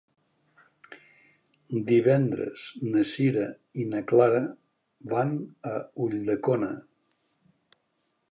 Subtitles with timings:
[1.89, 2.63] Divendres
[2.95, 3.43] na Sira
[3.83, 4.41] i na Clara
[5.13, 5.37] van
[5.73, 5.77] a
[6.07, 6.71] Ulldecona.